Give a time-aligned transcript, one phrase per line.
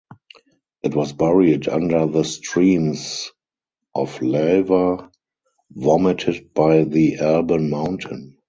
[0.81, 3.31] It was buried under the streams
[3.93, 5.11] of lava
[5.71, 8.37] vomited by the Alban Mountain.